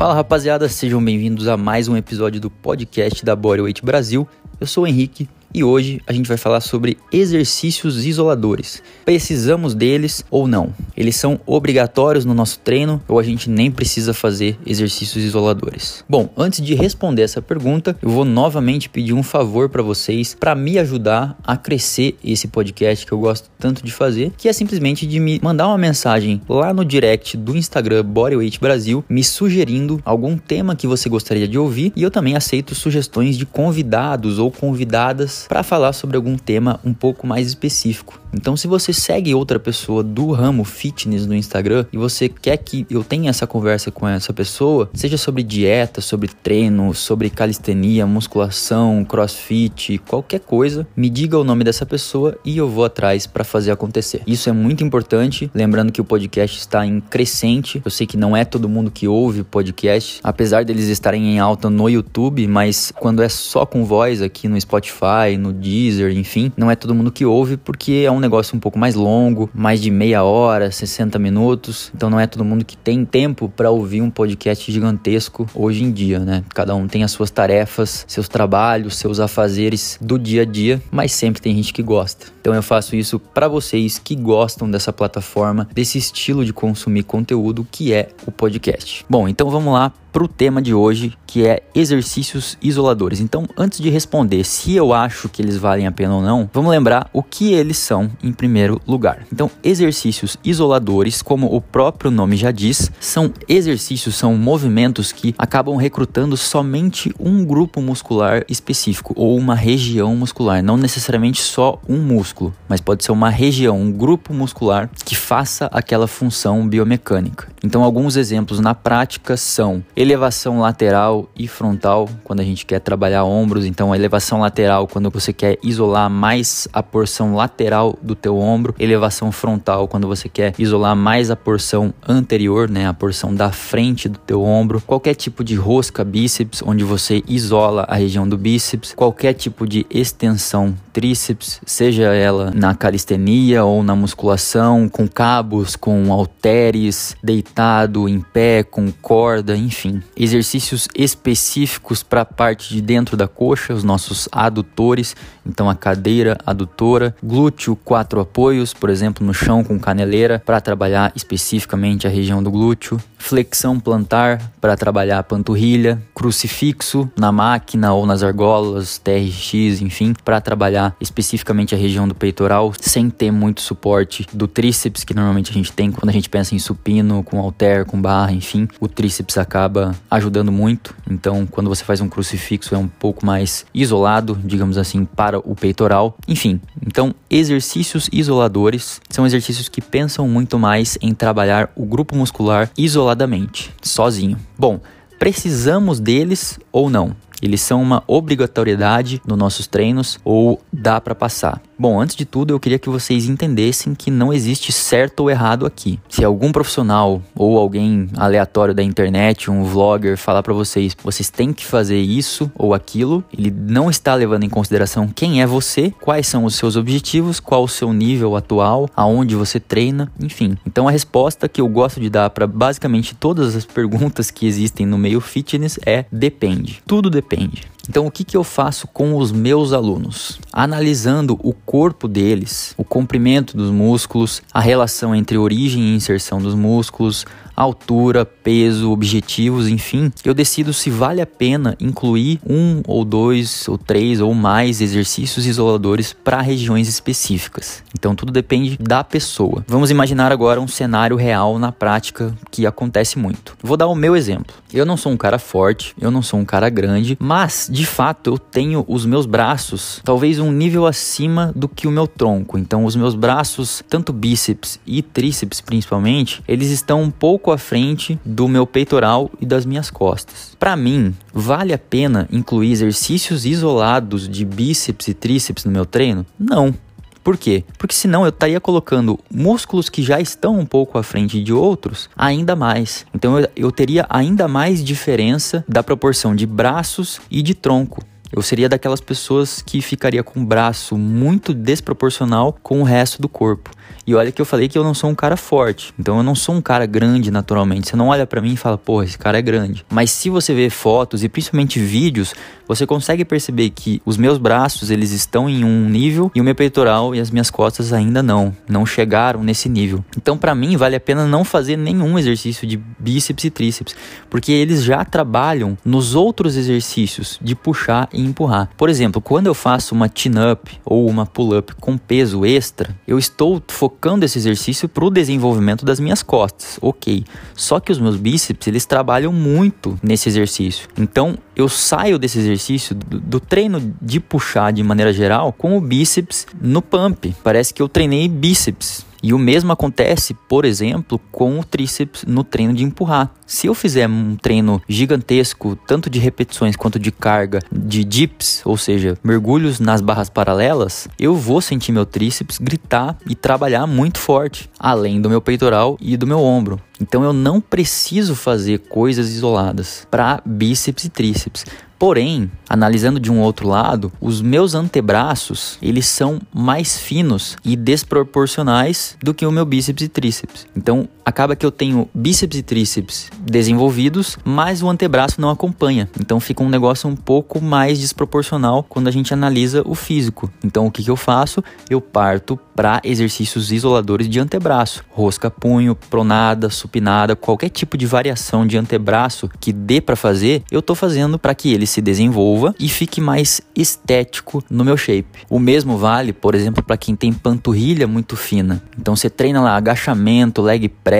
Fala 0.00 0.14
rapaziada, 0.14 0.66
sejam 0.66 1.04
bem-vindos 1.04 1.46
a 1.46 1.58
mais 1.58 1.86
um 1.86 1.94
episódio 1.94 2.40
do 2.40 2.48
podcast 2.48 3.22
da 3.22 3.36
Bodyweight 3.36 3.84
Brasil. 3.84 4.26
Eu 4.58 4.66
sou 4.66 4.84
o 4.84 4.86
Henrique 4.86 5.28
e 5.52 5.64
hoje 5.64 6.00
a 6.06 6.12
gente 6.12 6.28
vai 6.28 6.36
falar 6.36 6.60
sobre 6.60 6.96
exercícios 7.12 8.06
isoladores. 8.06 8.82
Precisamos 9.04 9.74
deles 9.74 10.24
ou 10.30 10.46
não? 10.46 10.72
Eles 10.96 11.16
são 11.16 11.40
obrigatórios 11.46 12.24
no 12.24 12.34
nosso 12.34 12.58
treino 12.60 13.02
ou 13.08 13.18
a 13.18 13.22
gente 13.22 13.50
nem 13.50 13.70
precisa 13.70 14.14
fazer 14.14 14.58
exercícios 14.64 15.24
isoladores? 15.24 16.04
Bom, 16.08 16.28
antes 16.36 16.64
de 16.64 16.74
responder 16.74 17.22
essa 17.22 17.42
pergunta, 17.42 17.96
eu 18.02 18.10
vou 18.10 18.24
novamente 18.24 18.88
pedir 18.88 19.12
um 19.12 19.22
favor 19.22 19.68
para 19.68 19.82
vocês 19.82 20.36
para 20.38 20.54
me 20.54 20.78
ajudar 20.78 21.36
a 21.44 21.56
crescer 21.56 22.16
esse 22.22 22.48
podcast 22.48 23.04
que 23.04 23.12
eu 23.12 23.18
gosto 23.18 23.50
tanto 23.58 23.84
de 23.84 23.92
fazer, 23.92 24.32
que 24.36 24.48
é 24.48 24.52
simplesmente 24.52 25.06
de 25.06 25.18
me 25.18 25.40
mandar 25.42 25.68
uma 25.68 25.78
mensagem 25.78 26.40
lá 26.48 26.72
no 26.72 26.84
direct 26.84 27.36
do 27.36 27.56
Instagram 27.56 28.04
Bodyweight 28.04 28.60
Brasil, 28.60 29.04
me 29.08 29.24
sugerindo 29.24 30.00
algum 30.04 30.36
tema 30.36 30.76
que 30.76 30.86
você 30.86 31.08
gostaria 31.08 31.48
de 31.48 31.58
ouvir 31.58 31.92
e 31.96 32.02
eu 32.02 32.10
também 32.10 32.36
aceito 32.36 32.74
sugestões 32.74 33.36
de 33.36 33.46
convidados 33.46 34.38
ou 34.38 34.50
convidadas 34.50 35.39
para 35.48 35.62
falar 35.62 35.92
sobre 35.92 36.16
algum 36.16 36.36
tema 36.36 36.80
um 36.84 36.92
pouco 36.92 37.26
mais 37.26 37.46
específico. 37.46 38.20
Então, 38.32 38.56
se 38.56 38.68
você 38.68 38.92
segue 38.92 39.34
outra 39.34 39.58
pessoa 39.58 40.02
do 40.02 40.30
ramo 40.30 40.64
fitness 40.64 41.26
no 41.26 41.34
Instagram 41.34 41.84
e 41.92 41.98
você 41.98 42.28
quer 42.28 42.56
que 42.58 42.86
eu 42.88 43.02
tenha 43.02 43.30
essa 43.30 43.46
conversa 43.46 43.90
com 43.90 44.06
essa 44.06 44.32
pessoa, 44.32 44.88
seja 44.94 45.16
sobre 45.16 45.42
dieta, 45.42 46.00
sobre 46.00 46.28
treino, 46.28 46.94
sobre 46.94 47.28
calistenia, 47.28 48.06
musculação, 48.06 49.04
crossfit, 49.04 49.98
qualquer 49.98 50.40
coisa, 50.40 50.86
me 50.96 51.10
diga 51.10 51.38
o 51.38 51.44
nome 51.44 51.64
dessa 51.64 51.84
pessoa 51.84 52.38
e 52.44 52.56
eu 52.56 52.68
vou 52.68 52.84
atrás 52.84 53.26
para 53.26 53.42
fazer 53.42 53.72
acontecer. 53.72 54.22
Isso 54.26 54.48
é 54.48 54.52
muito 54.52 54.84
importante, 54.84 55.50
lembrando 55.52 55.92
que 55.92 56.00
o 56.00 56.04
podcast 56.04 56.58
está 56.58 56.86
em 56.86 57.00
crescente. 57.00 57.82
Eu 57.84 57.90
sei 57.90 58.06
que 58.06 58.16
não 58.16 58.36
é 58.36 58.44
todo 58.44 58.68
mundo 58.68 58.90
que 58.90 59.08
ouve 59.08 59.42
podcast, 59.42 60.20
apesar 60.22 60.64
deles 60.64 60.88
estarem 60.88 61.34
em 61.34 61.38
alta 61.40 61.68
no 61.68 61.88
YouTube, 61.88 62.46
mas 62.46 62.92
quando 62.98 63.22
é 63.22 63.28
só 63.28 63.66
com 63.66 63.84
voz 63.84 64.22
aqui 64.22 64.46
no 64.46 64.60
Spotify, 64.60 65.29
Spotify, 65.30 65.36
no 65.36 65.52
Deezer, 65.52 66.16
enfim, 66.16 66.52
não 66.56 66.70
é 66.70 66.76
todo 66.76 66.94
mundo 66.94 67.12
que 67.12 67.24
ouve 67.24 67.56
porque 67.56 68.04
é 68.06 68.10
um 68.10 68.20
negócio 68.20 68.56
um 68.56 68.60
pouco 68.60 68.78
mais 68.78 68.94
longo, 68.94 69.50
mais 69.54 69.80
de 69.80 69.90
meia 69.90 70.22
hora, 70.22 70.70
60 70.70 71.18
minutos. 71.18 71.92
Então 71.94 72.10
não 72.10 72.18
é 72.18 72.26
todo 72.26 72.44
mundo 72.44 72.64
que 72.64 72.76
tem 72.76 73.04
tempo 73.04 73.48
para 73.48 73.70
ouvir 73.70 74.02
um 74.02 74.10
podcast 74.10 74.70
gigantesco 74.70 75.48
hoje 75.54 75.84
em 75.84 75.90
dia, 75.90 76.18
né? 76.18 76.44
Cada 76.54 76.74
um 76.74 76.86
tem 76.86 77.04
as 77.04 77.10
suas 77.10 77.30
tarefas, 77.30 78.04
seus 78.08 78.28
trabalhos, 78.28 78.96
seus 78.96 79.20
afazeres 79.20 79.98
do 80.00 80.18
dia 80.18 80.42
a 80.42 80.44
dia, 80.44 80.82
mas 80.90 81.12
sempre 81.12 81.40
tem 81.40 81.54
gente 81.54 81.72
que 81.72 81.82
gosta. 81.82 82.26
Então 82.40 82.54
eu 82.54 82.62
faço 82.62 82.96
isso 82.96 83.18
para 83.18 83.48
vocês 83.48 83.98
que 83.98 84.16
gostam 84.16 84.70
dessa 84.70 84.92
plataforma, 84.92 85.68
desse 85.74 85.98
estilo 85.98 86.44
de 86.44 86.52
consumir 86.52 87.02
conteúdo 87.02 87.66
que 87.70 87.92
é 87.92 88.08
o 88.26 88.32
podcast. 88.32 89.04
Bom, 89.08 89.28
então 89.28 89.50
vamos 89.50 89.72
lá 89.72 89.92
para 90.12 90.24
o 90.24 90.28
tema 90.28 90.60
de 90.60 90.74
hoje, 90.74 91.16
que 91.26 91.46
é 91.46 91.62
exercícios 91.74 92.58
isoladores. 92.60 93.20
Então, 93.20 93.46
antes 93.56 93.80
de 93.80 93.90
responder 93.90 94.44
se 94.44 94.74
eu 94.74 94.92
acho 94.92 95.19
que 95.28 95.42
eles 95.42 95.56
valem 95.56 95.86
a 95.86 95.92
pena 95.92 96.14
ou 96.14 96.22
não, 96.22 96.48
vamos 96.52 96.70
lembrar 96.70 97.08
o 97.12 97.22
que 97.22 97.52
eles 97.52 97.78
são 97.78 98.10
em 98.22 98.32
primeiro 98.32 98.80
lugar. 98.86 99.26
Então, 99.32 99.50
exercícios 99.62 100.36
isoladores, 100.44 101.22
como 101.22 101.54
o 101.54 101.60
próprio 101.60 102.10
nome 102.10 102.36
já 102.36 102.50
diz, 102.50 102.90
são 103.00 103.32
exercícios, 103.48 104.14
são 104.14 104.36
movimentos 104.36 105.12
que 105.12 105.34
acabam 105.36 105.76
recrutando 105.76 106.36
somente 106.36 107.12
um 107.18 107.44
grupo 107.44 107.80
muscular 107.80 108.44
específico 108.48 109.12
ou 109.16 109.36
uma 109.36 109.54
região 109.54 110.14
muscular, 110.16 110.62
não 110.62 110.76
necessariamente 110.76 111.40
só 111.40 111.80
um 111.88 111.98
músculo, 111.98 112.54
mas 112.68 112.80
pode 112.80 113.04
ser 113.04 113.12
uma 113.12 113.30
região, 113.30 113.80
um 113.80 113.92
grupo 113.92 114.32
muscular 114.32 114.90
que 115.04 115.14
faça 115.16 115.66
aquela 115.72 116.06
função 116.06 116.66
biomecânica. 116.66 117.48
Então, 117.62 117.84
alguns 117.84 118.16
exemplos 118.16 118.58
na 118.58 118.74
prática 118.74 119.36
são 119.36 119.84
elevação 119.94 120.60
lateral 120.60 121.28
e 121.36 121.46
frontal, 121.46 122.08
quando 122.24 122.40
a 122.40 122.44
gente 122.44 122.64
quer 122.64 122.80
trabalhar 122.80 123.24
ombros. 123.24 123.66
Então, 123.66 123.94
elevação 123.94 124.40
lateral, 124.40 124.86
quando 124.86 125.09
você 125.12 125.32
quer 125.32 125.58
isolar 125.62 126.08
mais 126.08 126.68
a 126.72 126.82
porção 126.82 127.34
lateral 127.34 127.98
do 128.02 128.14
teu 128.14 128.38
ombro. 128.38 128.74
Elevação 128.78 129.32
frontal, 129.32 129.88
quando 129.88 130.06
você 130.06 130.28
quer 130.28 130.54
isolar 130.58 130.96
mais 130.96 131.30
a 131.30 131.36
porção 131.36 131.92
anterior, 132.06 132.68
né, 132.68 132.86
a 132.86 132.94
porção 132.94 133.34
da 133.34 133.50
frente 133.50 134.08
do 134.08 134.18
teu 134.18 134.42
ombro. 134.42 134.82
Qualquer 134.86 135.14
tipo 135.14 135.42
de 135.42 135.54
rosca 135.54 136.04
bíceps, 136.04 136.62
onde 136.64 136.84
você 136.84 137.22
isola 137.26 137.84
a 137.88 137.96
região 137.96 138.28
do 138.28 138.36
bíceps. 138.36 138.94
Qualquer 138.94 139.34
tipo 139.34 139.66
de 139.66 139.86
extensão 139.90 140.74
tríceps, 140.92 141.60
seja 141.64 142.12
ela 142.14 142.50
na 142.54 142.74
calistenia 142.74 143.64
ou 143.64 143.82
na 143.82 143.94
musculação, 143.94 144.88
com 144.88 145.06
cabos, 145.06 145.76
com 145.76 146.12
halteres, 146.12 147.16
deitado, 147.22 148.08
em 148.08 148.20
pé, 148.20 148.62
com 148.62 148.90
corda, 148.90 149.56
enfim. 149.56 150.02
Exercícios 150.16 150.88
específicos 150.94 152.02
para 152.02 152.22
a 152.22 152.24
parte 152.24 152.74
de 152.74 152.80
dentro 152.80 153.16
da 153.16 153.28
coxa, 153.28 153.72
os 153.72 153.84
nossos 153.84 154.28
adutores, 154.32 154.99
então 155.46 155.68
a 155.68 155.74
cadeira 155.74 156.38
adutora, 156.46 157.14
glúteo, 157.22 157.76
quatro 157.76 158.20
apoios, 158.20 158.72
por 158.72 158.90
exemplo, 158.90 159.26
no 159.26 159.34
chão 159.34 159.62
com 159.64 159.78
caneleira, 159.78 160.42
para 160.44 160.60
trabalhar 160.60 161.12
especificamente 161.14 162.06
a 162.06 162.10
região 162.10 162.42
do 162.42 162.50
glúteo, 162.50 163.00
flexão 163.18 163.78
plantar 163.78 164.52
para 164.60 164.76
trabalhar 164.76 165.18
a 165.18 165.22
panturrilha, 165.22 166.02
crucifixo 166.14 167.08
na 167.16 167.30
máquina 167.30 167.92
ou 167.92 168.06
nas 168.06 168.22
argolas, 168.22 168.98
TRX, 168.98 169.80
enfim, 169.80 170.14
para 170.24 170.40
trabalhar 170.40 170.96
especificamente 171.00 171.74
a 171.74 171.78
região 171.78 172.08
do 172.08 172.14
peitoral, 172.14 172.72
sem 172.80 173.08
ter 173.10 173.30
muito 173.30 173.60
suporte 173.60 174.26
do 174.32 174.48
tríceps, 174.48 175.04
que 175.04 175.14
normalmente 175.14 175.50
a 175.50 175.54
gente 175.54 175.72
tem 175.72 175.92
quando 175.92 176.08
a 176.08 176.12
gente 176.12 176.28
pensa 176.28 176.54
em 176.54 176.58
supino, 176.58 177.22
com 177.22 177.40
halter, 177.40 177.84
com 177.84 178.00
barra, 178.00 178.32
enfim, 178.32 178.66
o 178.80 178.88
tríceps 178.88 179.38
acaba 179.38 179.94
ajudando 180.10 180.50
muito. 180.50 180.94
Então, 181.08 181.46
quando 181.46 181.68
você 181.68 181.84
faz 181.84 182.00
um 182.00 182.08
crucifixo, 182.08 182.74
é 182.74 182.78
um 182.78 182.88
pouco 182.88 183.24
mais 183.24 183.66
isolado, 183.74 184.38
digamos 184.42 184.78
assim, 184.80 185.04
para 185.04 185.38
o 185.38 185.54
peitoral. 185.54 186.16
Enfim, 186.26 186.60
então 186.84 187.14
exercícios 187.30 188.08
isoladores 188.12 189.00
são 189.08 189.26
exercícios 189.26 189.68
que 189.68 189.80
pensam 189.80 190.28
muito 190.28 190.58
mais 190.58 190.98
em 191.00 191.14
trabalhar 191.14 191.70
o 191.76 191.84
grupo 191.84 192.16
muscular 192.16 192.70
isoladamente, 192.76 193.72
sozinho. 193.82 194.36
Bom, 194.58 194.80
precisamos 195.18 196.00
deles 196.00 196.58
ou 196.72 196.88
não? 196.90 197.14
Eles 197.42 197.60
são 197.62 197.82
uma 197.82 198.02
obrigatoriedade 198.06 199.20
nos 199.26 199.38
nossos 199.38 199.66
treinos 199.66 200.18
ou 200.24 200.60
dá 200.72 201.00
para 201.00 201.14
passar? 201.14 201.60
Bom, 201.80 201.98
antes 201.98 202.14
de 202.14 202.26
tudo, 202.26 202.52
eu 202.52 202.60
queria 202.60 202.78
que 202.78 202.90
vocês 202.90 203.26
entendessem 203.26 203.94
que 203.94 204.10
não 204.10 204.34
existe 204.34 204.70
certo 204.70 205.20
ou 205.20 205.30
errado 205.30 205.64
aqui. 205.64 205.98
Se 206.10 206.22
algum 206.22 206.52
profissional 206.52 207.22
ou 207.34 207.56
alguém 207.56 208.06
aleatório 208.18 208.74
da 208.74 208.82
internet, 208.82 209.50
um 209.50 209.64
vlogger, 209.64 210.18
falar 210.18 210.42
para 210.42 210.52
vocês, 210.52 210.94
vocês 211.02 211.30
têm 211.30 211.54
que 211.54 211.64
fazer 211.64 211.98
isso 211.98 212.52
ou 212.54 212.74
aquilo, 212.74 213.24
ele 213.32 213.50
não 213.50 213.88
está 213.88 214.14
levando 214.14 214.44
em 214.44 214.50
consideração 214.50 215.08
quem 215.08 215.40
é 215.40 215.46
você, 215.46 215.90
quais 216.02 216.26
são 216.26 216.44
os 216.44 216.54
seus 216.54 216.76
objetivos, 216.76 217.40
qual 217.40 217.64
o 217.64 217.68
seu 217.68 217.94
nível 217.94 218.36
atual, 218.36 218.86
aonde 218.94 219.34
você 219.34 219.58
treina, 219.58 220.12
enfim. 220.20 220.58
Então 220.66 220.86
a 220.86 220.90
resposta 220.90 221.48
que 221.48 221.62
eu 221.62 221.68
gosto 221.68 221.98
de 221.98 222.10
dar 222.10 222.28
para 222.28 222.46
basicamente 222.46 223.14
todas 223.14 223.56
as 223.56 223.64
perguntas 223.64 224.30
que 224.30 224.46
existem 224.46 224.84
no 224.84 224.98
meio 224.98 225.18
fitness 225.18 225.80
é 225.86 226.04
depende. 226.12 226.82
Tudo 226.86 227.08
depende. 227.08 227.70
Então, 227.88 228.06
o 228.06 228.10
que, 228.10 228.24
que 228.24 228.36
eu 228.36 228.44
faço 228.44 228.86
com 228.86 229.16
os 229.16 229.32
meus 229.32 229.72
alunos? 229.72 230.38
Analisando 230.52 231.38
o 231.42 231.52
corpo 231.52 232.06
deles, 232.06 232.74
o 232.76 232.84
comprimento 232.84 233.56
dos 233.56 233.70
músculos, 233.70 234.42
a 234.52 234.60
relação 234.60 235.14
entre 235.14 235.38
origem 235.38 235.82
e 235.82 235.94
inserção 235.94 236.40
dos 236.40 236.54
músculos, 236.54 237.24
altura, 237.60 238.24
peso, 238.24 238.90
objetivos, 238.90 239.68
enfim, 239.68 240.10
eu 240.24 240.32
decido 240.32 240.72
se 240.72 240.88
vale 240.88 241.20
a 241.20 241.26
pena 241.26 241.76
incluir 241.78 242.40
um 242.48 242.80
ou 242.86 243.04
dois 243.04 243.68
ou 243.68 243.76
três 243.76 244.20
ou 244.20 244.32
mais 244.32 244.80
exercícios 244.80 245.46
isoladores 245.46 246.12
para 246.12 246.40
regiões 246.40 246.88
específicas. 246.88 247.82
Então 247.94 248.14
tudo 248.14 248.32
depende 248.32 248.78
da 248.78 249.04
pessoa. 249.04 249.64
Vamos 249.68 249.90
imaginar 249.90 250.32
agora 250.32 250.60
um 250.60 250.68
cenário 250.68 251.16
real 251.16 251.58
na 251.58 251.70
prática 251.70 252.34
que 252.50 252.66
acontece 252.66 253.18
muito. 253.18 253.56
Vou 253.62 253.76
dar 253.76 253.88
o 253.88 253.94
meu 253.94 254.16
exemplo. 254.16 254.54
Eu 254.72 254.86
não 254.86 254.96
sou 254.96 255.12
um 255.12 255.16
cara 255.16 255.38
forte, 255.38 255.94
eu 256.00 256.10
não 256.10 256.22
sou 256.22 256.40
um 256.40 256.44
cara 256.44 256.68
grande, 256.68 257.16
mas 257.20 257.68
de 257.70 257.84
fato 257.84 258.30
eu 258.30 258.38
tenho 258.38 258.84
os 258.88 259.04
meus 259.04 259.26
braços 259.26 260.00
talvez 260.04 260.38
um 260.38 260.52
nível 260.52 260.86
acima 260.86 261.52
do 261.54 261.68
que 261.68 261.86
o 261.86 261.90
meu 261.90 262.06
tronco. 262.06 262.58
Então 262.58 262.84
os 262.84 262.96
meus 262.96 263.14
braços, 263.14 263.82
tanto 263.88 264.12
bíceps 264.12 264.80
e 264.86 265.02
tríceps 265.02 265.60
principalmente, 265.60 266.42
eles 266.46 266.70
estão 266.70 267.02
um 267.02 267.10
pouco 267.10 267.50
à 267.50 267.58
frente 267.58 268.18
do 268.24 268.48
meu 268.48 268.66
peitoral 268.66 269.30
e 269.40 269.46
das 269.46 269.64
minhas 269.64 269.90
costas. 269.90 270.56
Para 270.58 270.76
mim, 270.76 271.14
vale 271.32 271.72
a 271.72 271.78
pena 271.78 272.28
incluir 272.30 272.72
exercícios 272.72 273.46
isolados 273.46 274.28
de 274.28 274.44
bíceps 274.44 275.08
e 275.08 275.14
tríceps 275.14 275.64
no 275.64 275.70
meu 275.70 275.86
treino? 275.86 276.24
Não. 276.38 276.74
Por 277.22 277.36
quê? 277.36 277.64
Porque 277.78 277.94
senão 277.94 278.22
eu 278.24 278.30
estaria 278.30 278.60
colocando 278.60 279.18
músculos 279.30 279.88
que 279.88 280.02
já 280.02 280.20
estão 280.20 280.58
um 280.58 280.66
pouco 280.66 280.98
à 280.98 281.02
frente 281.02 281.42
de 281.42 281.52
outros 281.52 282.08
ainda 282.16 282.56
mais. 282.56 283.04
Então 283.14 283.38
eu, 283.38 283.48
eu 283.54 283.72
teria 283.72 284.06
ainda 284.08 284.48
mais 284.48 284.82
diferença 284.82 285.64
da 285.68 285.82
proporção 285.82 286.34
de 286.34 286.46
braços 286.46 287.20
e 287.30 287.42
de 287.42 287.54
tronco. 287.54 288.02
Eu 288.32 288.42
seria 288.42 288.68
daquelas 288.68 289.00
pessoas 289.00 289.60
que 289.60 289.82
ficaria 289.82 290.22
com 290.22 290.40
o 290.40 290.44
braço 290.44 290.96
muito 290.96 291.52
desproporcional 291.52 292.56
com 292.62 292.80
o 292.80 292.84
resto 292.84 293.20
do 293.20 293.28
corpo. 293.28 293.70
E 294.06 294.14
olha 294.14 294.32
que 294.32 294.40
eu 294.40 294.46
falei 294.46 294.68
que 294.68 294.78
eu 294.78 294.84
não 294.84 294.94
sou 294.94 295.10
um 295.10 295.14
cara 295.14 295.36
forte. 295.36 295.92
Então 295.98 296.16
eu 296.16 296.22
não 296.22 296.34
sou 296.34 296.54
um 296.54 296.60
cara 296.60 296.86
grande 296.86 297.30
naturalmente. 297.30 297.88
Você 297.88 297.96
não 297.96 298.08
olha 298.08 298.26
para 298.26 298.40
mim 298.40 298.54
e 298.54 298.56
fala, 298.56 298.78
porra, 298.78 299.04
esse 299.04 299.18
cara 299.18 299.38
é 299.38 299.42
grande. 299.42 299.84
Mas 299.90 300.10
se 300.10 300.30
você 300.30 300.54
vê 300.54 300.70
fotos 300.70 301.22
e 301.22 301.28
principalmente 301.28 301.78
vídeos, 301.78 302.34
você 302.66 302.86
consegue 302.86 303.24
perceber 303.24 303.70
que 303.70 304.00
os 304.04 304.16
meus 304.16 304.38
braços 304.38 304.90
eles 304.90 305.10
estão 305.10 305.48
em 305.48 305.64
um 305.64 305.88
nível 305.88 306.30
e 306.34 306.40
o 306.40 306.44
meu 306.44 306.54
peitoral 306.54 307.14
e 307.14 307.20
as 307.20 307.28
minhas 307.28 307.50
costas 307.50 307.92
ainda 307.92 308.22
não, 308.22 308.54
não 308.68 308.86
chegaram 308.86 309.42
nesse 309.42 309.68
nível. 309.68 310.04
Então 310.16 310.38
para 310.38 310.54
mim 310.54 310.76
vale 310.76 310.94
a 310.94 311.00
pena 311.00 311.26
não 311.26 311.42
fazer 311.44 311.76
nenhum 311.76 312.16
exercício 312.16 312.68
de 312.68 312.76
bíceps 312.76 313.44
e 313.44 313.50
tríceps, 313.50 313.96
porque 314.28 314.52
eles 314.52 314.84
já 314.84 315.04
trabalham 315.04 315.76
nos 315.84 316.14
outros 316.14 316.56
exercícios 316.56 317.40
de 317.42 317.56
puxar 317.56 318.08
e 318.12 318.19
empurrar. 318.24 318.70
Por 318.76 318.88
exemplo, 318.88 319.20
quando 319.20 319.46
eu 319.46 319.54
faço 319.54 319.94
uma 319.94 320.10
chin-up 320.12 320.78
ou 320.84 321.08
uma 321.08 321.26
pull-up 321.26 321.74
com 321.76 321.96
peso 321.96 322.44
extra, 322.44 322.96
eu 323.06 323.18
estou 323.18 323.62
focando 323.68 324.24
esse 324.24 324.38
exercício 324.38 324.88
para 324.88 325.04
o 325.04 325.10
desenvolvimento 325.10 325.84
das 325.84 326.00
minhas 326.00 326.22
costas, 326.22 326.78
ok. 326.80 327.24
Só 327.54 327.80
que 327.80 327.92
os 327.92 327.98
meus 327.98 328.16
bíceps 328.16 328.66
eles 328.66 328.84
trabalham 328.84 329.32
muito 329.32 329.98
nesse 330.02 330.28
exercício. 330.28 330.88
Então 330.98 331.36
eu 331.54 331.68
saio 331.68 332.18
desse 332.18 332.38
exercício 332.38 332.94
do, 332.94 333.20
do, 333.20 333.40
treino 333.40 333.94
de 334.00 334.20
puxar 334.20 334.72
de 334.72 334.82
maneira 334.82 335.12
geral 335.12 335.52
com 335.52 335.76
o 335.76 335.80
bíceps 335.80 336.46
no 336.60 336.80
pump. 336.80 337.34
Parece 337.42 337.74
que 337.74 337.82
eu 337.82 337.88
treinei 337.88 338.28
bíceps 338.28 339.09
e 339.22 339.32
o 339.32 339.38
mesmo 339.38 339.72
acontece, 339.72 340.34
por 340.48 340.64
exemplo, 340.64 341.20
com 341.30 341.58
o 341.58 341.64
tríceps 341.64 342.24
no 342.26 342.44
treino 342.44 342.74
de 342.74 342.84
empurrar. 342.84 343.32
Se 343.46 343.66
eu 343.66 343.74
fizer 343.74 344.08
um 344.08 344.36
treino 344.36 344.80
gigantesco, 344.88 345.76
tanto 345.86 346.08
de 346.08 346.18
repetições 346.18 346.76
quanto 346.76 346.98
de 346.98 347.10
carga, 347.10 347.60
de 347.70 348.04
dips, 348.04 348.62
ou 348.64 348.76
seja, 348.76 349.18
mergulhos 349.22 349.80
nas 349.80 350.00
barras 350.00 350.30
paralelas, 350.30 351.08
eu 351.18 351.34
vou 351.34 351.60
sentir 351.60 351.92
meu 351.92 352.06
tríceps 352.06 352.58
gritar 352.58 353.18
e 353.26 353.34
trabalhar 353.34 353.86
muito 353.86 354.18
forte, 354.18 354.70
além 354.78 355.20
do 355.20 355.28
meu 355.28 355.40
peitoral 355.40 355.96
e 356.00 356.16
do 356.16 356.26
meu 356.26 356.40
ombro. 356.40 356.80
Então 357.00 357.24
eu 357.24 357.32
não 357.32 357.60
preciso 357.60 358.34
fazer 358.34 358.78
coisas 358.80 359.30
isoladas 359.30 360.06
para 360.10 360.42
bíceps 360.44 361.04
e 361.04 361.08
tríceps. 361.08 361.64
Porém, 362.00 362.50
analisando 362.66 363.20
de 363.20 363.30
um 363.30 363.40
outro 363.40 363.68
lado, 363.68 364.10
os 364.22 364.40
meus 364.40 364.74
antebraços, 364.74 365.76
eles 365.82 366.06
são 366.06 366.40
mais 366.50 366.96
finos 366.96 367.58
e 367.62 367.76
desproporcionais 367.76 369.18
do 369.22 369.34
que 369.34 369.44
o 369.44 369.52
meu 369.52 369.66
bíceps 369.66 370.04
e 370.04 370.08
tríceps. 370.08 370.66
Então, 370.74 371.06
acaba 371.30 371.56
que 371.56 371.64
eu 371.64 371.70
tenho 371.70 372.08
bíceps 372.14 372.58
e 372.58 372.62
tríceps 372.62 373.30
desenvolvidos, 373.40 374.36
mas 374.44 374.82
o 374.82 374.88
antebraço 374.88 375.40
não 375.40 375.48
acompanha. 375.48 376.08
Então, 376.20 376.38
fica 376.38 376.62
um 376.62 376.68
negócio 376.68 377.08
um 377.08 377.16
pouco 377.16 377.60
mais 377.60 377.98
desproporcional 377.98 378.84
quando 378.88 379.08
a 379.08 379.10
gente 379.10 379.32
analisa 379.32 379.82
o 379.86 379.94
físico. 379.94 380.50
Então, 380.62 380.86
o 380.86 380.90
que, 380.90 381.02
que 381.02 381.10
eu 381.10 381.16
faço? 381.16 381.62
Eu 381.88 382.00
parto 382.00 382.58
para 382.80 383.00
exercícios 383.04 383.70
isoladores 383.70 384.28
de 384.28 384.40
antebraço, 384.40 385.04
rosca 385.10 385.50
punho, 385.50 385.94
pronada, 385.94 386.70
supinada, 386.70 387.36
qualquer 387.36 387.68
tipo 387.68 387.96
de 387.96 388.06
variação 388.06 388.66
de 388.66 388.78
antebraço 388.78 389.50
que 389.60 389.72
dê 389.72 390.00
para 390.00 390.16
fazer, 390.16 390.62
eu 390.70 390.80
tô 390.80 390.94
fazendo 390.94 391.38
para 391.38 391.54
que 391.54 391.72
eles 391.72 391.90
se 391.90 392.00
desenvolva 392.00 392.74
e 392.78 392.88
fique 392.88 393.20
mais 393.20 393.60
estético 393.76 394.64
no 394.70 394.84
meu 394.84 394.96
shape. 394.96 395.40
O 395.48 395.58
mesmo 395.58 395.98
vale, 395.98 396.32
por 396.32 396.54
exemplo, 396.54 396.82
para 396.82 396.96
quem 396.96 397.14
tem 397.14 397.32
panturrilha 397.32 398.06
muito 398.06 398.34
fina. 398.34 398.82
Então 398.98 399.14
você 399.14 399.28
treina 399.28 399.60
lá 399.60 399.76
agachamento, 399.76 400.62
leg 400.62 400.88
press, 400.88 401.19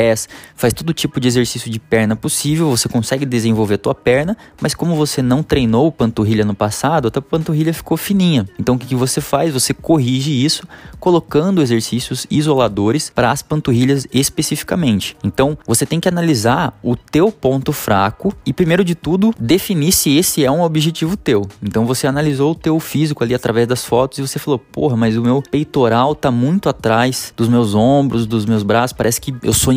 faz 0.54 0.72
todo 0.72 0.92
tipo 0.92 1.20
de 1.20 1.28
exercício 1.28 1.70
de 1.70 1.78
perna 1.78 2.16
possível, 2.16 2.70
você 2.70 2.88
consegue 2.88 3.24
desenvolver 3.24 3.74
a 3.74 3.78
tua 3.78 3.94
perna, 3.94 4.36
mas 4.60 4.74
como 4.74 4.94
você 4.94 5.22
não 5.22 5.42
treinou 5.42 5.90
panturrilha 5.90 6.44
no 6.44 6.54
passado, 6.54 7.08
a 7.08 7.10
tua 7.10 7.22
panturrilha 7.22 7.72
ficou 7.72 7.96
fininha. 7.96 8.46
Então 8.58 8.74
o 8.74 8.78
que, 8.78 8.86
que 8.86 8.94
você 8.94 9.20
faz? 9.20 9.52
Você 9.52 9.74
corrige 9.74 10.44
isso 10.44 10.66
colocando 10.98 11.62
exercícios 11.62 12.26
isoladores 12.30 13.10
para 13.14 13.30
as 13.30 13.42
panturrilhas 13.42 14.06
especificamente. 14.12 15.16
Então 15.24 15.56
você 15.66 15.86
tem 15.86 16.00
que 16.00 16.08
analisar 16.08 16.78
o 16.82 16.94
teu 16.96 17.32
ponto 17.32 17.72
fraco 17.72 18.34
e 18.44 18.52
primeiro 18.52 18.84
de 18.84 18.94
tudo 18.94 19.32
definir 19.38 19.92
se 19.92 20.16
esse 20.16 20.44
é 20.44 20.50
um 20.50 20.62
objetivo 20.62 21.16
teu. 21.16 21.46
Então 21.62 21.86
você 21.86 22.06
analisou 22.06 22.52
o 22.52 22.54
teu 22.54 22.78
físico 22.78 23.24
ali 23.24 23.34
através 23.34 23.66
das 23.66 23.84
fotos 23.84 24.18
e 24.18 24.22
você 24.22 24.38
falou: 24.38 24.58
"Porra, 24.58 24.96
mas 24.96 25.16
o 25.16 25.22
meu 25.22 25.42
peitoral 25.42 26.14
tá 26.14 26.30
muito 26.30 26.68
atrás 26.68 27.32
dos 27.36 27.48
meus 27.48 27.74
ombros, 27.74 28.26
dos 28.26 28.44
meus 28.44 28.62
braços, 28.62 28.92
parece 28.92 29.20
que 29.20 29.34
eu 29.42 29.52
sou 29.52 29.72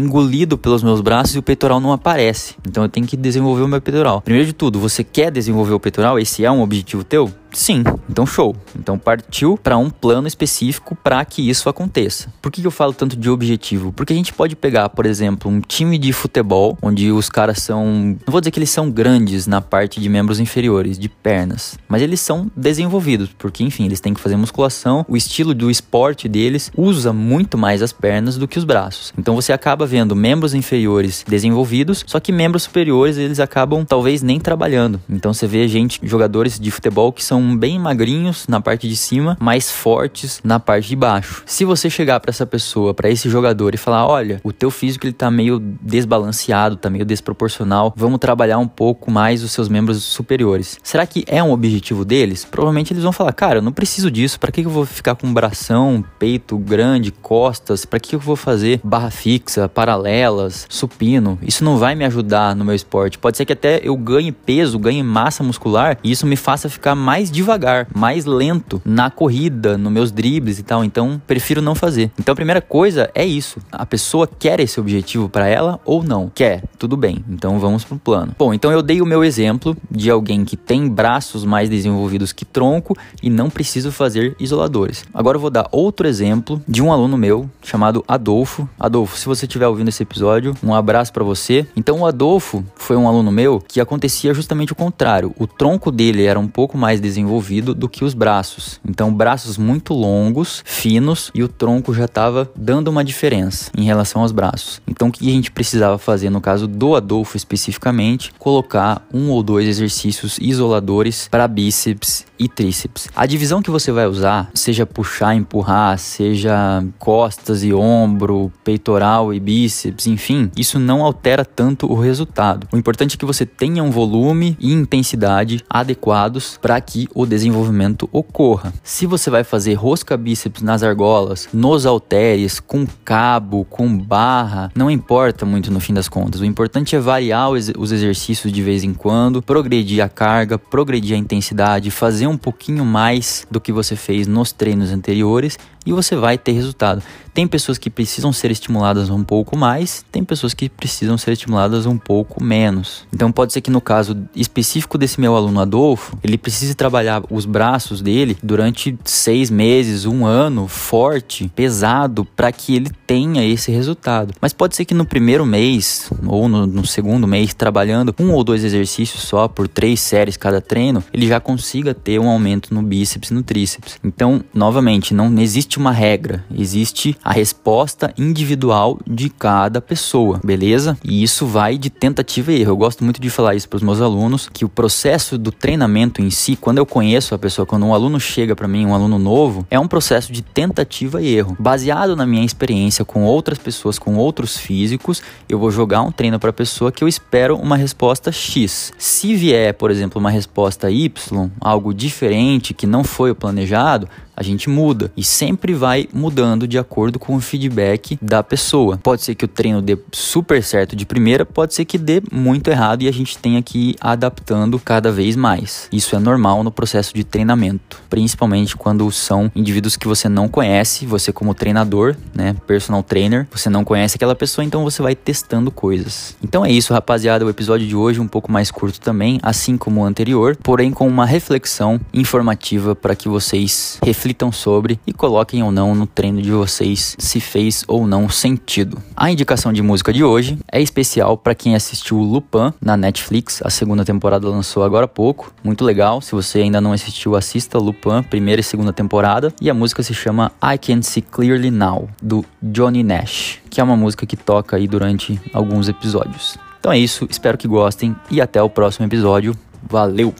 pelos 0.58 0.84
meus 0.84 1.02
braços 1.02 1.36
e 1.36 1.40
o 1.40 1.44
peitoral 1.44 1.80
não 1.80 1.92
aparece. 1.92 2.56
Então 2.68 2.84
eu 2.84 2.90
tenho 2.90 3.08
que 3.08 3.18
desenvolver 3.18 3.64
o 3.64 3.68
meu 3.68 3.82
peitoral. 3.82 4.22
Primeiro 4.22 4.46
de 4.46 4.54
tudo, 4.54 4.80
você 4.80 5.04
quer 5.04 5.32
desenvolver 5.32 5.74
o 5.74 5.80
peitoral? 5.80 6.20
Esse 6.20 6.46
é 6.46 6.52
um 6.52 6.62
objetivo 6.62 7.04
teu? 7.04 7.32
Sim, 7.54 7.84
então 8.10 8.26
show. 8.26 8.56
Então 8.78 8.98
partiu 8.98 9.58
para 9.58 9.78
um 9.78 9.90
plano 9.90 10.28
específico 10.28 10.96
para 10.96 11.24
que 11.24 11.48
isso 11.48 11.70
aconteça. 11.70 12.34
Por 12.42 12.52
que 12.52 12.66
eu 12.66 12.72
falo 12.72 12.94
tanto 12.94 13.16
de 13.16 13.30
objetivo? 13.30 13.94
Porque 13.94 14.12
a 14.12 14.16
gente 14.16 14.34
pode 14.34 14.56
pegar, 14.56 14.90
por 14.90 15.06
exemplo, 15.06 15.50
um 15.50 15.62
time 15.62 15.98
de 15.98 16.12
futebol 16.12 16.78
onde 16.82 17.12
os 17.12 17.30
caras 17.30 17.60
são, 17.60 17.86
não 18.26 18.32
vou 18.32 18.42
dizer 18.42 18.52
que 18.52 18.60
eles 18.60 18.70
são 18.70 18.90
grandes 18.90 19.46
na 19.46 19.62
parte 19.62 20.02
de 20.02 20.10
membros 20.10 20.40
inferiores, 20.40 20.98
de 20.98 21.08
pernas, 21.08 21.78
mas 21.88 22.02
eles 22.02 22.20
são 22.20 22.52
desenvolvidos, 22.56 23.30
porque 23.38 23.64
enfim, 23.64 23.86
eles 23.86 24.00
têm 24.00 24.14
que 24.14 24.20
fazer 24.20 24.36
musculação, 24.36 25.06
o 25.08 25.16
estilo 25.16 25.54
do 25.54 25.70
esporte 25.70 26.28
deles 26.28 26.72
usa 26.76 27.14
muito 27.14 27.58
mais 27.58 27.82
as 27.82 27.94
pernas 27.94 28.38
do 28.38 28.48
que 28.48 28.58
os 28.58 28.64
braços. 28.64 29.14
Então 29.18 29.36
você 29.36 29.54
acaba 29.54 29.86
vendo 29.86 30.16
membros 30.16 30.54
inferiores 30.54 31.24
desenvolvidos, 31.28 32.04
só 32.08 32.20
que 32.20 32.32
membros 32.32 32.64
superiores 32.64 33.18
eles 33.18 33.40
acabam 33.40 33.86
talvez 33.86 34.22
nem 34.22 34.40
trabalhando. 34.40 35.00
Então 35.10 35.34
você 35.34 35.46
vê 35.46 35.68
gente, 35.68 36.00
jogadores 36.04 36.60
de 36.60 36.72
futebol 36.72 37.12
que 37.12 37.24
são 37.24 37.43
bem 37.58 37.78
magrinhos 37.78 38.48
na 38.48 38.62
parte 38.62 38.88
de 38.88 38.96
cima, 38.96 39.38
mais 39.40 39.70
fortes 39.70 40.40
na 40.44 40.60
parte 40.60 40.88
de 40.88 40.96
baixo. 40.96 41.44
Se 41.46 41.66
você 41.66 41.90
chegar 41.90 42.20
para 42.20 42.30
essa 42.30 42.46
pessoa, 42.46 42.94
para 42.94 43.10
esse 43.10 43.30
jogador 43.30 43.74
e 43.74 43.78
falar, 43.78 44.08
olha, 44.08 44.40
o 44.44 44.52
teu 44.52 44.72
físico 44.72 45.06
ele 45.06 45.14
tá 45.14 45.30
meio 45.30 45.60
desbalanceado, 45.60 46.76
tá 46.76 46.90
meio 46.90 47.06
desproporcional, 47.06 47.94
vamos 47.96 48.20
trabalhar 48.20 48.58
um 48.58 48.68
pouco 48.68 49.12
mais 49.12 49.44
os 49.44 49.52
seus 49.52 49.68
membros 49.68 50.04
superiores. 50.04 50.78
Será 50.84 51.06
que 51.06 51.24
é 51.28 51.44
um 51.44 51.52
objetivo 51.52 52.06
deles? 52.06 52.46
Provavelmente 52.46 52.94
eles 52.94 53.04
vão 53.04 53.12
falar, 53.12 53.34
cara, 53.34 53.60
eu 53.60 53.62
não 53.62 53.72
preciso 53.72 54.10
disso, 54.10 54.40
para 54.40 54.52
que 54.52 54.62
eu 54.62 54.70
vou 54.70 54.86
ficar 54.86 55.16
com 55.16 55.34
bração, 55.34 56.04
peito 56.18 56.58
grande, 56.58 57.12
costas, 57.12 57.86
para 57.86 58.00
que 58.00 58.16
eu 58.16 58.20
vou 58.20 58.36
fazer 58.36 58.80
barra 58.84 59.10
fixa, 59.10 59.68
paralelas, 59.68 60.66
supino? 60.70 61.38
Isso 61.42 61.64
não 61.64 61.78
vai 61.78 61.96
me 61.96 62.06
ajudar 62.06 62.56
no 62.56 62.66
meu 62.66 62.76
esporte. 62.76 63.18
Pode 63.18 63.38
ser 63.38 63.46
que 63.46 63.54
até 63.54 63.82
eu 63.84 63.96
ganhe 63.96 64.32
peso, 64.32 64.80
ganhe 64.80 65.04
massa 65.04 65.44
muscular 65.44 65.98
e 66.04 66.12
isso 66.12 66.26
me 66.26 66.36
faça 66.36 66.70
ficar 66.70 66.96
mais 66.96 67.32
devagar, 67.34 67.88
mais 67.94 68.26
lento 68.26 68.82
na 68.86 69.10
corrida, 69.10 69.78
nos 69.78 69.92
meus 69.92 70.12
dribles 70.12 70.60
e 70.60 70.64
tal. 70.64 70.84
Então, 70.84 71.22
prefiro 71.26 71.62
não 71.62 71.76
fazer. 71.76 72.12
Então, 72.20 72.32
a 72.32 72.36
primeira 72.36 72.62
coisa 72.62 73.10
é 73.16 73.26
isso. 73.26 73.60
A 73.72 73.86
pessoa 73.86 74.28
quer 74.28 74.60
esse 74.60 74.80
objetivo 74.80 75.28
para 75.28 75.48
ela 75.48 75.80
ou 75.84 76.04
não? 76.04 76.32
Quer, 76.34 76.64
tudo 76.78 76.96
bem. 76.96 77.26
Então, 77.28 77.60
vamos 77.60 77.84
pro 77.84 77.98
plano. 77.98 78.36
Bom, 78.38 78.54
então 78.54 78.72
eu 78.72 78.82
dei 78.82 79.02
o 79.02 79.06
meu 79.06 79.24
exemplo 79.24 79.76
de 79.90 80.10
alguém 80.10 80.46
que 80.46 80.56
tem 80.56 80.88
braços 80.88 81.44
mais 81.44 81.70
desenvolvidos 81.70 82.32
que 82.32 82.46
tronco 82.46 82.96
e 83.22 83.30
não 83.30 83.50
preciso 83.50 83.92
fazer 83.92 84.36
isoladores. 84.40 85.04
Agora 85.14 85.38
eu 85.38 85.42
vou 85.42 85.50
dar 85.50 85.68
outro 85.72 86.08
exemplo 86.08 86.62
de 86.68 86.82
um 86.82 86.92
aluno 86.92 87.18
meu 87.18 87.50
chamado 87.64 88.04
Adolfo. 88.08 88.70
Adolfo, 88.80 89.18
se 89.18 89.26
você 89.26 89.46
estiver 89.46 89.68
ouvindo 89.68 89.90
esse 89.90 90.04
episódio, 90.04 90.56
um 90.64 90.74
abraço 90.74 91.12
para 91.12 91.24
você. 91.24 91.66
Então, 91.76 92.02
o 92.02 92.06
Adolfo 92.06 92.64
foi 92.76 92.96
um 92.96 93.08
aluno 93.08 93.32
meu 93.32 93.60
que 93.68 93.82
acontecia 93.82 94.34
justamente 94.34 94.72
o 94.72 94.76
contrário. 94.76 95.34
O 95.40 95.48
tronco 95.48 95.92
dele 95.92 96.26
era 96.26 96.40
um 96.40 96.48
pouco 96.48 96.78
mais 96.78 97.02
desenvolvido 97.02 97.23
desenvolvido 97.24 97.74
do 97.74 97.88
que 97.88 98.04
os 98.04 98.14
braços. 98.14 98.80
Então, 98.88 99.14
braços 99.14 99.58
muito 99.58 99.94
longos, 99.94 100.62
finos 100.66 101.32
e 101.34 101.42
o 101.42 101.48
tronco 101.48 101.94
já 101.94 102.06
estava 102.06 102.50
dando 102.56 102.90
uma 102.90 103.04
diferença 103.04 103.72
em 103.78 103.84
relação 103.84 104.22
aos 104.22 104.32
braços. 104.32 104.82
Então, 104.88 105.08
o 105.08 105.12
que 105.12 105.28
a 105.28 105.32
gente 105.34 105.52
precisava 105.52 105.98
fazer 105.98 106.30
no 106.30 106.42
caso 106.42 106.68
do 106.68 106.96
Adolfo 106.96 107.38
especificamente? 107.38 108.34
Colocar 108.38 109.06
um 109.14 109.30
ou 109.30 109.42
dois 109.42 109.68
exercícios 109.68 110.38
isoladores 110.40 111.28
para 111.32 111.48
bíceps 111.48 112.26
e 112.44 112.48
tríceps. 112.50 113.08
A 113.16 113.26
divisão 113.26 113.62
que 113.62 113.72
você 113.72 113.92
vai 113.92 114.06
usar, 114.06 114.50
seja 114.54 114.86
puxar, 114.86 115.34
empurrar, 115.34 115.98
seja 115.98 116.84
costas 117.00 117.64
e 117.64 117.74
ombro, 117.74 118.52
peitoral 118.64 119.34
e 119.34 119.40
bíceps, 119.40 120.08
enfim, 120.08 120.52
isso 120.58 120.78
não 120.78 121.04
altera 121.04 121.46
tanto 121.46 121.90
o 121.90 122.00
resultado. 122.00 122.68
O 122.72 122.78
importante 122.78 123.16
é 123.16 123.18
que 123.18 123.26
você 123.26 123.46
tenha 123.46 123.82
um 123.82 123.92
volume 123.92 124.58
e 124.60 124.74
intensidade 124.74 125.64
adequados 125.70 126.60
para 126.62 126.80
que 126.82 127.08
o 127.16 127.26
desenvolvimento 127.26 128.10
ocorra. 128.12 128.74
Se 128.84 129.06
você 129.06 129.30
vai 129.30 129.44
fazer 129.44 129.76
rosca 129.76 130.18
bíceps 130.18 130.62
nas 130.62 130.84
argolas, 130.84 131.48
nos 131.54 131.86
halteres, 131.86 132.60
com 132.60 132.86
cabo, 133.06 133.66
com 133.66 133.98
barra, 133.98 134.72
não 134.76 134.92
importa 134.92 135.46
muito 135.46 135.72
no 135.72 135.80
fim 135.80 135.94
das 135.94 136.10
contas. 136.10 136.42
O 136.42 136.46
importante 136.46 136.96
é 136.96 137.00
variar 137.00 137.50
os 137.50 137.92
exercícios 137.92 138.52
de 138.52 138.62
vez 138.62 138.84
em 138.84 138.94
quando, 138.94 139.42
progredir 139.42 140.04
a 140.04 140.10
carga, 140.10 140.58
progredir 140.58 141.16
a 141.16 141.20
intensidade, 141.20 141.92
fazer 141.92 142.28
um 142.28 142.33
pouquinho 142.38 142.86
mais 142.86 143.48
do 143.50 143.60
que 143.60 143.72
você 143.72 143.96
fez 143.96 144.28
nos 144.28 144.52
treinos 144.52 144.92
anteriores 144.92 145.58
e 145.86 145.92
você 145.92 146.16
vai 146.16 146.38
ter 146.38 146.52
resultado. 146.52 147.02
Tem 147.34 147.48
pessoas 147.48 147.80
que 147.80 147.90
precisam 147.90 148.32
ser 148.32 148.52
estimuladas 148.52 149.10
um 149.10 149.24
pouco 149.24 149.58
mais, 149.58 150.06
tem 150.12 150.24
pessoas 150.24 150.54
que 150.54 150.70
precisam 150.70 151.18
ser 151.18 151.32
estimuladas 151.32 151.88
um 151.88 151.98
pouco 151.98 152.44
menos. 152.44 153.08
Então 153.12 153.32
pode 153.32 153.54
ser 153.54 153.62
que 153.62 153.72
no 153.72 153.82
caso 153.82 154.16
específico 154.36 155.00
desse 155.00 155.20
meu 155.20 155.36
aluno 155.36 155.60
Adolfo, 155.60 156.16
ele 156.24 156.38
precise 156.38 156.76
trabalhar 156.76 157.24
os 157.32 157.46
braços 157.46 158.02
dele 158.02 158.38
durante 158.44 158.96
seis 159.04 159.50
meses, 159.50 160.06
um 160.06 160.26
ano, 160.26 160.68
forte, 160.68 161.52
pesado, 161.56 162.24
para 162.24 162.52
que 162.52 162.76
ele 162.76 162.92
tenha 163.08 163.44
esse 163.44 163.72
resultado. 163.72 164.34
Mas 164.40 164.54
pode 164.54 164.76
ser 164.76 164.86
que 164.86 164.94
no 164.94 165.06
primeiro 165.06 165.46
mês 165.46 166.12
ou 166.28 166.48
no, 166.48 166.68
no 166.68 166.86
segundo 166.86 167.28
mês, 167.28 167.54
trabalhando 167.54 168.14
um 168.20 168.32
ou 168.32 168.44
dois 168.44 168.64
exercícios 168.64 169.24
só 169.24 169.48
por 169.48 169.68
três 169.68 170.00
séries 170.00 170.38
cada 170.38 170.62
treino, 170.62 171.04
ele 171.12 171.28
já 171.28 171.40
consiga 171.40 171.96
ter 171.96 172.20
um 172.20 172.30
aumento 172.30 172.74
no 172.74 172.84
bíceps 172.84 173.32
e 173.32 173.34
no 173.34 173.42
tríceps. 173.42 173.98
Então, 174.04 174.44
novamente, 174.54 175.16
não 175.16 175.30
existe 175.74 175.78
uma 175.78 175.92
regra, 175.92 176.44
existe 176.56 177.18
a 177.24 177.32
resposta 177.32 178.14
individual 178.18 179.00
de 179.08 179.30
cada 179.30 179.82
pessoa, 179.82 180.40
beleza? 180.44 180.98
E 181.04 181.24
isso 181.24 181.46
vai 181.46 181.78
de 181.78 181.90
tentativa 181.90 182.52
e 182.52 182.62
erro. 182.62 182.72
Eu 182.72 182.78
gosto 182.78 183.04
muito 183.04 183.20
de 183.20 183.30
falar 183.30 183.56
isso 183.56 183.68
para 183.68 183.78
os 183.78 183.84
meus 183.84 184.02
alunos, 184.02 184.50
que 184.52 184.66
o 184.66 184.70
processo 184.70 185.38
do 185.38 185.52
treinamento 185.52 186.22
em 186.22 186.30
si, 186.30 186.56
quando 186.56 186.78
eu 186.78 186.86
conheço 186.86 187.34
a 187.34 187.40
pessoa, 187.40 187.66
quando 187.66 187.86
um 187.86 187.94
aluno 187.94 188.20
chega 188.20 188.56
para 188.56 188.68
mim, 188.68 188.86
um 188.86 188.94
aluno 188.94 189.18
novo, 189.18 189.66
é 189.70 189.80
um 189.80 189.88
processo 189.88 190.32
de 190.32 190.42
tentativa 190.42 191.22
e 191.22 191.36
erro. 191.36 191.56
Baseado 191.60 192.16
na 192.16 192.26
minha 192.26 192.46
experiência 192.46 193.04
com 193.04 193.24
outras 193.24 193.58
pessoas, 193.58 193.98
com 193.98 194.16
outros 194.16 194.58
físicos, 194.58 195.22
eu 195.50 195.58
vou 195.58 195.72
jogar 195.72 196.02
um 196.02 196.12
treino 196.12 196.40
para 196.40 196.52
a 196.52 196.54
pessoa 196.54 196.92
que 196.92 197.04
eu 197.04 197.08
espero 197.08 197.58
uma 197.58 197.78
resposta 197.78 198.32
X. 198.32 198.92
Se 198.98 199.36
vier, 199.36 199.74
por 199.74 199.90
exemplo, 199.90 200.20
uma 200.20 200.30
resposta 200.30 200.92
Y, 200.92 201.50
algo 201.60 201.94
diferente 201.94 202.74
que 202.74 202.86
não 202.86 203.04
foi 203.04 203.32
o 203.32 203.36
planejado, 203.36 204.08
a 204.36 204.44
gente 204.44 204.70
muda 204.70 205.12
e 205.16 205.24
sempre 205.24 205.74
vai 205.74 206.08
mudando 206.14 206.68
de 206.68 206.78
acordo 206.78 207.20
com 207.20 207.36
o 207.36 207.40
feedback 207.40 208.18
da 208.22 208.44
pessoa. 208.44 208.98
Pode 208.98 209.24
ser 209.24 209.36
que 209.36 209.46
o 209.46 209.48
treino 209.48 209.82
dê 209.82 209.98
super 210.12 210.62
certo 210.64 210.96
de 210.96 211.06
primeira, 211.06 211.46
pode 211.46 211.74
ser 211.74 211.86
que 211.86 211.98
dê 211.98 212.22
muito 212.32 212.70
errado 212.70 213.04
e 213.04 213.08
a 213.08 213.12
gente 213.12 213.38
tenha 213.38 213.62
que 213.62 213.92
ir 213.92 213.96
adaptando 214.02 214.80
cada 214.80 215.12
vez 215.12 215.36
mais. 215.36 215.88
Isso 215.92 216.16
é 216.16 216.20
normal 216.20 216.64
no 216.64 216.72
processo 216.72 217.14
de 217.14 217.24
treinamento, 217.24 218.02
principalmente 218.10 218.76
quando 218.76 219.10
são 219.12 219.52
indivíduos 219.56 219.96
que 219.96 220.08
você 220.08 220.28
não 220.28 220.48
conhece, 220.48 221.06
você 221.06 221.32
como 221.32 221.54
treinador, 221.54 222.16
né, 222.34 222.56
personal 222.66 223.04
trainer, 223.04 223.48
você 223.52 223.70
não 223.70 223.84
conhece 223.84 224.16
aquela 224.16 224.36
pessoa, 224.36 224.66
então 224.66 224.84
você 224.84 225.02
vai 225.02 225.16
testando 225.16 225.72
coisas. 225.72 226.36
Então 226.44 226.66
é 226.66 226.72
isso, 226.72 226.94
rapaziada, 226.94 227.46
o 227.46 227.50
episódio 227.50 227.88
de 227.88 227.96
hoje 227.96 228.20
um 228.20 228.28
pouco 228.28 228.52
mais 228.52 228.72
curto 228.72 229.00
também, 229.00 229.40
assim 229.42 229.78
como 229.78 230.02
o 230.02 230.06
anterior, 230.06 230.58
porém 230.62 230.92
com 230.92 231.08
uma 231.08 231.26
reflexão 231.26 232.00
informativa 232.14 232.96
para 232.96 233.16
que 233.16 233.30
vocês 233.30 234.00
reflitam 234.04 234.23
reflitam 234.24 234.54
sobre 234.54 234.98
e 235.06 235.12
coloquem 235.12 235.62
ou 235.62 235.72
não 235.72 235.94
no 235.94 236.08
treino 236.08 236.42
de 236.42 236.50
vocês 236.50 237.14
se 237.20 237.42
fez 237.42 237.84
ou 237.90 238.08
não 238.08 238.30
sentido. 238.30 238.98
A 239.18 239.30
indicação 239.30 239.74
de 239.74 239.82
música 239.82 240.14
de 240.14 240.24
hoje 240.24 240.58
é 240.72 240.82
especial 240.82 241.38
para 241.38 241.54
quem 241.54 241.76
assistiu 241.76 242.18
Lupin 242.20 242.72
na 242.82 242.96
Netflix, 242.96 243.62
a 243.66 243.70
segunda 243.70 244.06
temporada 244.06 244.48
lançou 244.48 244.82
agora 244.82 245.06
há 245.06 245.10
pouco, 245.10 245.54
muito 245.62 245.84
legal. 245.84 246.22
Se 246.22 246.32
você 246.32 246.60
ainda 246.60 246.80
não 246.80 246.94
assistiu, 246.94 247.36
assista 247.36 247.78
Lupin, 247.78 248.24
primeira 248.24 248.62
e 248.62 248.64
segunda 248.64 248.94
temporada, 248.94 249.54
e 249.60 249.70
a 249.70 249.74
música 249.74 250.02
se 250.02 250.14
chama 250.14 250.54
I 250.64 250.78
Can 250.78 251.02
See 251.02 251.22
Clearly 251.22 251.70
Now, 251.70 252.08
do 252.22 252.46
Johnny 252.62 253.04
Nash, 253.04 253.60
que 253.70 253.82
é 253.82 253.84
uma 253.84 253.98
música 253.98 254.26
que 254.26 254.38
toca 254.38 254.78
aí 254.78 254.88
durante 254.88 255.40
alguns 255.54 255.90
episódios. 255.90 256.58
Então 256.80 256.94
é 256.94 256.98
isso, 256.98 257.28
espero 257.30 257.58
que 257.58 257.68
gostem 257.68 258.16
e 258.32 258.40
até 258.40 258.64
o 258.64 258.70
próximo 258.70 259.06
episódio. 259.06 259.54
Valeu! 259.82 260.34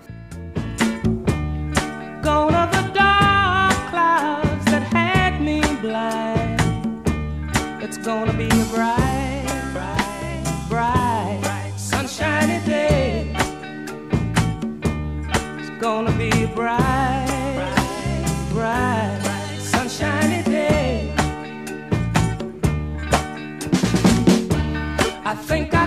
sem 25.42 25.66
cair. 25.68 25.83